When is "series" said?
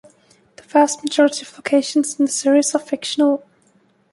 2.31-2.73